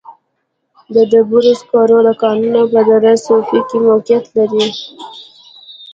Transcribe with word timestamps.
د 0.93 0.95
ډبرو 1.11 1.51
سکرو 1.61 1.99
کانونه 2.23 2.61
په 2.71 2.79
دره 2.87 3.13
صوف 3.25 3.47
کې 3.69 3.77
موقعیت 3.87 4.25
لري. 4.37 4.65